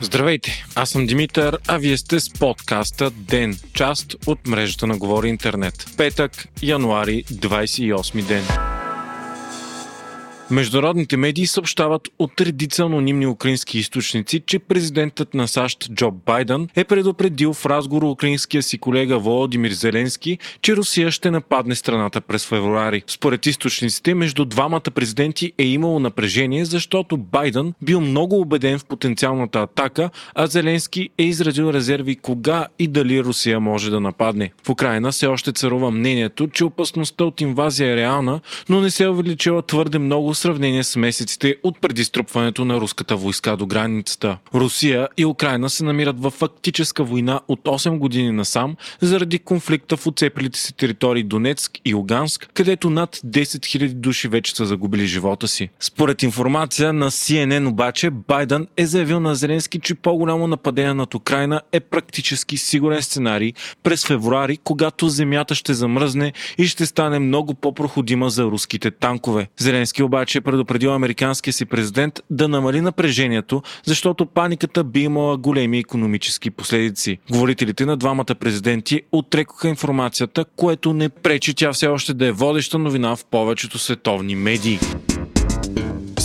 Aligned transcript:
Здравейте, 0.00 0.64
аз 0.74 0.90
съм 0.90 1.06
Димитър, 1.06 1.58
а 1.66 1.78
вие 1.78 1.96
сте 1.96 2.20
с 2.20 2.30
подкаста 2.30 3.10
ДЕН, 3.10 3.58
част 3.74 4.16
от 4.26 4.46
мрежата 4.46 4.86
на 4.86 4.98
Говори 4.98 5.28
Интернет. 5.28 5.86
Петък, 5.96 6.48
януари, 6.62 7.24
28 7.24 8.22
ден. 8.22 8.69
Международните 10.50 11.16
медии 11.16 11.46
съобщават 11.46 12.08
от 12.18 12.40
редица 12.40 12.82
анонимни 12.82 13.26
украински 13.26 13.78
източници, 13.78 14.42
че 14.46 14.58
президентът 14.58 15.34
на 15.34 15.48
САЩ 15.48 15.94
Джо 15.94 16.10
Байден 16.10 16.68
е 16.76 16.84
предупредил 16.84 17.52
в 17.52 17.66
разговор 17.66 18.02
украинския 18.02 18.62
си 18.62 18.78
колега 18.78 19.18
Володимир 19.18 19.70
Зеленски, 19.70 20.38
че 20.62 20.76
Русия 20.76 21.10
ще 21.10 21.30
нападне 21.30 21.74
страната 21.74 22.20
през 22.20 22.46
февруари. 22.46 23.02
Според 23.06 23.46
източниците, 23.46 24.14
между 24.14 24.44
двамата 24.44 24.80
президенти 24.80 25.52
е 25.58 25.64
имало 25.64 25.98
напрежение, 25.98 26.64
защото 26.64 27.16
Байден 27.16 27.72
бил 27.82 28.00
много 28.00 28.40
убеден 28.40 28.78
в 28.78 28.84
потенциалната 28.84 29.58
атака, 29.58 30.10
а 30.34 30.46
Зеленски 30.46 31.08
е 31.18 31.22
изразил 31.22 31.72
резерви 31.72 32.16
кога 32.16 32.66
и 32.78 32.86
дали 32.86 33.24
Русия 33.24 33.60
може 33.60 33.90
да 33.90 34.00
нападне. 34.00 34.52
В 34.62 34.68
Украина 34.70 35.10
все 35.12 35.26
още 35.26 35.52
царува 35.52 35.90
мнението, 35.90 36.48
че 36.48 36.64
опасността 36.64 37.24
от 37.24 37.40
инвазия 37.40 37.92
е 37.92 37.96
реална, 37.96 38.40
но 38.68 38.80
не 38.80 38.90
се 38.90 39.04
е 39.04 39.08
увеличила 39.08 39.62
твърде 39.62 39.98
много 39.98 40.34
сравнение 40.40 40.84
с 40.84 40.96
месеците 40.96 41.56
от 41.62 41.80
предиструпването 41.80 42.64
на 42.64 42.80
руската 42.80 43.16
войска 43.16 43.56
до 43.56 43.66
границата. 43.66 44.38
Русия 44.54 45.08
и 45.16 45.24
Украина 45.24 45.70
се 45.70 45.84
намират 45.84 46.22
в 46.22 46.30
фактическа 46.30 47.04
война 47.04 47.40
от 47.48 47.60
8 47.60 47.98
години 47.98 48.32
насам 48.32 48.76
заради 49.00 49.38
конфликта 49.38 49.96
в 49.96 50.06
оцепилите 50.06 50.58
си 50.58 50.76
територии 50.76 51.22
Донецк 51.22 51.72
и 51.84 51.94
Луганск, 51.94 52.50
където 52.54 52.90
над 52.90 53.16
10 53.16 53.42
000 53.42 53.88
души 53.88 54.28
вече 54.28 54.56
са 54.56 54.66
загубили 54.66 55.06
живота 55.06 55.48
си. 55.48 55.68
Според 55.80 56.22
информация 56.22 56.92
на 56.92 57.10
CNN 57.10 57.68
обаче, 57.68 58.10
Байден 58.10 58.66
е 58.76 58.86
заявил 58.86 59.20
на 59.20 59.34
Зеленски, 59.34 59.80
че 59.80 59.94
по-голямо 59.94 60.46
нападение 60.46 60.94
над 60.94 61.14
Украина 61.14 61.60
е 61.72 61.80
практически 61.80 62.56
сигурен 62.56 63.02
сценарий 63.02 63.52
през 63.82 64.06
февруари, 64.06 64.56
когато 64.64 65.08
земята 65.08 65.54
ще 65.54 65.74
замръзне 65.74 66.32
и 66.58 66.66
ще 66.66 66.86
стане 66.86 67.18
много 67.18 67.54
по-проходима 67.54 68.30
за 68.30 68.44
руските 68.44 68.90
танкове. 68.90 69.48
Зеленски 69.58 70.02
обаче 70.02 70.29
обаче 70.30 70.38
е 70.38 70.40
предупредил 70.40 70.94
американския 70.94 71.52
си 71.52 71.66
президент 71.66 72.20
да 72.30 72.48
намали 72.48 72.80
напрежението, 72.80 73.62
защото 73.84 74.26
паниката 74.26 74.84
би 74.84 75.00
имала 75.00 75.36
големи 75.36 75.78
економически 75.78 76.50
последици. 76.50 77.18
Говорителите 77.30 77.86
на 77.86 77.96
двамата 77.96 78.34
президенти 78.40 79.02
отрекоха 79.12 79.68
информацията, 79.68 80.44
което 80.56 80.92
не 80.92 81.08
пречи 81.08 81.54
тя 81.54 81.72
все 81.72 81.86
още 81.86 82.14
да 82.14 82.26
е 82.26 82.32
водеща 82.32 82.78
новина 82.78 83.16
в 83.16 83.24
повечето 83.24 83.78
световни 83.78 84.34
медии. 84.34 84.78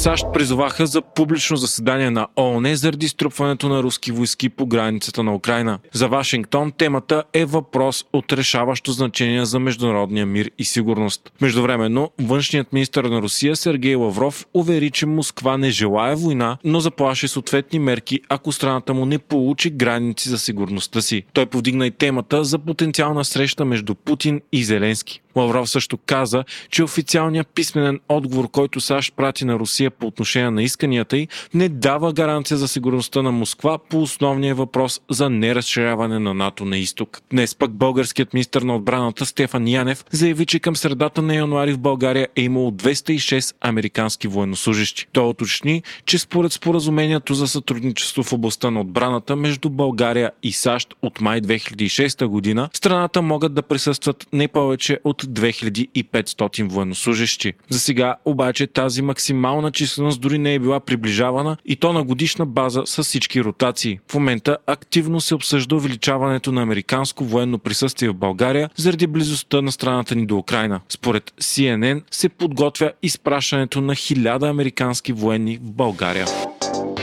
САЩ 0.06 0.26
призоваха 0.34 0.88
за 0.88 1.02
публично 1.02 1.58
заседание 1.58 2.10
на 2.10 2.28
ООН 2.36 2.76
заради 2.76 3.08
струпването 3.08 3.70
на 3.70 3.84
руски 3.84 4.12
войски 4.12 4.50
по 4.50 4.66
границата 4.66 5.24
на 5.24 5.36
Украина. 5.36 5.80
За 5.94 6.08
Вашингтон 6.08 6.72
темата 6.72 7.24
е 7.34 7.46
въпрос 7.46 8.06
от 8.14 8.34
решаващо 8.34 8.92
значение 8.92 9.46
за 9.46 9.60
международния 9.60 10.26
мир 10.26 10.52
и 10.58 10.66
сигурност. 10.66 11.32
Междувременно, 11.42 12.12
външният 12.22 12.74
министр 12.74 13.10
на 13.10 13.22
Русия 13.22 13.56
Сергей 13.56 13.96
Лавров 13.96 14.46
увери, 14.54 14.92
че 14.92 15.06
Москва 15.06 15.58
не 15.58 15.70
желая 15.70 16.16
война, 16.16 16.58
но 16.64 16.80
заплаши 16.80 17.28
съответни 17.28 17.80
мерки, 17.80 18.20
ако 18.30 18.52
страната 18.52 18.94
му 18.94 19.06
не 19.06 19.20
получи 19.20 19.70
граници 19.70 20.30
за 20.30 20.40
сигурността 20.40 21.02
си. 21.02 21.24
Той 21.34 21.46
повдигна 21.46 21.88
и 21.88 21.92
темата 21.92 22.44
за 22.44 22.60
потенциална 22.60 23.26
среща 23.26 23.66
между 23.66 23.96
Путин 23.96 24.42
и 24.52 24.64
Зеленски. 24.64 25.22
Лавров 25.36 25.70
също 25.70 25.98
каза, 25.98 26.44
че 26.70 26.84
официалният 26.84 27.48
писменен 27.48 28.00
отговор, 28.10 28.52
който 28.52 28.82
САЩ 28.82 29.14
прати 29.16 29.46
на 29.46 29.60
Русия 29.60 29.92
по 29.92 30.08
отношение 30.08 30.52
на 30.52 30.64
исканията 30.64 31.18
й, 31.18 31.28
не 31.54 31.70
дава 31.70 32.14
гаранция 32.14 32.58
за 32.58 32.68
сигурността 32.68 33.22
на 33.22 33.32
Москва 33.32 33.78
по 33.90 34.02
основния 34.02 34.56
въпрос 34.56 35.02
за 35.10 35.30
неразширяване 35.30 36.20
на 36.20 36.34
НАТО 36.34 36.66
на 36.66 36.78
изток. 36.78 37.22
Днес 37.32 37.56
пък 37.56 37.72
българският 37.72 38.34
министр 38.34 38.66
на 38.66 38.76
отбраната 38.76 39.26
Стефан 39.26 39.68
Янев 39.68 40.06
заяви, 40.12 40.46
че 40.46 40.60
към 40.60 40.76
средата 40.76 41.22
на 41.22 41.36
януари 41.36 41.74
в 41.74 41.80
България 41.80 42.28
е 42.36 42.42
имало 42.42 42.72
206 42.72 43.56
американски 43.62 44.28
военнослужащи. 44.28 45.08
Той 45.12 45.28
уточни, 45.28 45.84
че 46.06 46.20
според 46.20 46.52
споразумението 46.52 47.34
за 47.34 47.48
сътрудничество 47.48 48.24
в 48.24 48.34
областта 48.34 48.72
на 48.72 48.82
отбраната 48.82 49.36
между 49.36 49.70
България 49.70 50.32
и 50.44 50.52
САЩ 50.52 50.94
от 51.02 51.22
май 51.22 51.42
2006 51.42 52.26
година, 52.26 52.70
страната 52.74 53.22
могат 53.22 53.54
да 53.54 53.62
присъстват 53.62 54.28
не 54.34 54.48
повече 54.48 55.00
от 55.04 55.25
2500 55.26 56.70
военнослужащи. 56.70 57.54
За 57.70 57.80
сега 57.80 58.16
обаче 58.26 58.68
тази 58.68 59.02
максимална 59.02 59.72
численост 59.72 60.22
дори 60.22 60.38
не 60.38 60.54
е 60.54 60.60
била 60.60 60.80
приближавана 60.80 61.58
и 61.66 61.76
то 61.76 61.94
на 61.94 62.04
годишна 62.04 62.46
база 62.46 62.82
с 62.86 63.04
всички 63.04 63.44
ротации. 63.44 64.00
В 64.12 64.14
момента 64.14 64.58
активно 64.68 65.22
се 65.22 65.36
обсъжда 65.36 65.76
увеличаването 65.76 66.52
на 66.52 66.62
американско 66.62 67.26
военно 67.26 67.60
присъствие 67.60 68.10
в 68.10 68.14
България 68.14 68.70
заради 68.76 69.08
близостта 69.08 69.62
на 69.62 69.72
страната 69.72 70.16
ни 70.16 70.26
до 70.26 70.38
Украина. 70.38 70.82
Според 70.90 71.34
CNN 71.42 72.02
се 72.12 72.30
подготвя 72.30 72.92
изпращането 73.04 73.82
на 73.82 73.94
1000 73.94 74.50
американски 74.50 75.14
военни 75.14 75.58
в 75.58 75.72
България. 75.72 76.26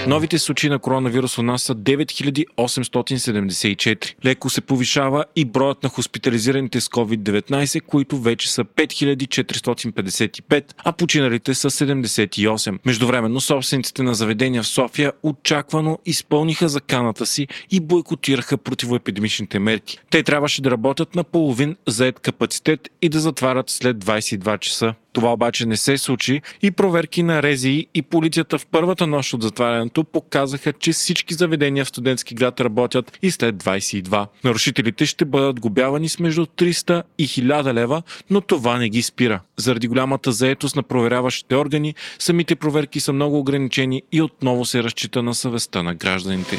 Новите 0.06 0.38
случаи 0.38 0.70
на 0.70 0.78
коронавирус 0.78 1.38
у 1.38 1.42
нас 1.42 1.62
са 1.62 1.74
9874. 1.74 4.14
Леко 4.24 4.50
се 4.50 4.60
повишава 4.60 5.24
и 5.36 5.44
броят 5.44 5.82
на 5.82 5.88
хоспитализираните 5.88 6.80
с 6.80 6.88
COVID-19, 6.88 7.82
които 7.82 8.18
вече 8.18 8.52
са 8.52 8.64
5455, 8.64 10.64
а 10.84 10.92
починалите 10.92 11.54
са 11.54 11.70
78. 11.70 12.78
Междувременно 12.86 13.40
собствениците 13.40 14.02
на 14.02 14.14
заведения 14.14 14.62
в 14.62 14.66
София 14.66 15.12
очаквано 15.22 15.98
изпълниха 16.06 16.68
заканата 16.68 17.26
си 17.26 17.48
и 17.70 17.80
бойкотираха 17.80 18.58
противоепидемичните 18.58 19.58
мерки. 19.58 19.98
Те 20.10 20.22
трябваше 20.22 20.62
да 20.62 20.70
работят 20.70 21.14
на 21.14 21.24
половин 21.24 21.76
заед 21.86 22.20
капацитет 22.20 22.88
и 23.02 23.08
да 23.08 23.20
затварят 23.20 23.70
след 23.70 23.96
22 23.96 24.58
часа. 24.58 24.94
Това 25.12 25.32
обаче 25.32 25.66
не 25.66 25.76
се 25.76 25.98
случи 25.98 26.42
и 26.62 26.70
проверки 26.70 27.22
на 27.22 27.42
Рези 27.42 27.86
и 27.94 28.02
полицията 28.02 28.58
в 28.58 28.66
първата 28.66 29.06
нощ 29.06 29.32
от 29.34 29.42
затварянето 29.42 30.04
показаха, 30.04 30.72
че 30.72 30.92
всички 30.92 31.34
заведения 31.34 31.84
в 31.84 31.88
студентски 31.88 32.34
град 32.34 32.60
работят 32.60 33.18
и 33.22 33.30
след 33.30 33.54
22. 33.56 34.26
Нарушителите 34.44 35.06
ще 35.06 35.24
бъдат 35.24 35.60
губявани 35.60 36.08
с 36.08 36.18
между 36.18 36.46
300 36.46 37.02
и 37.18 37.28
1000 37.28 37.74
лева, 37.74 38.02
но 38.30 38.40
това 38.40 38.78
не 38.78 38.88
ги 38.88 39.02
спира. 39.02 39.40
Заради 39.56 39.88
голямата 39.88 40.32
заетост 40.32 40.76
на 40.76 40.82
проверяващите 40.82 41.56
органи, 41.56 41.94
самите 42.18 42.56
проверки 42.56 43.00
са 43.00 43.12
много 43.12 43.38
ограничени 43.38 44.02
и 44.12 44.22
отново 44.22 44.64
се 44.64 44.82
разчита 44.82 45.22
на 45.22 45.34
съвестта 45.34 45.82
на 45.82 45.94
гражданите. 45.94 46.58